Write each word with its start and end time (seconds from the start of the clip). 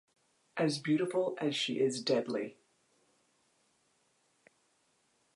As 0.57 0.79
beautiful 0.79 1.37
as 1.39 1.55
she 1.55 1.79
is 1.79 2.01
deadly. 2.01 2.57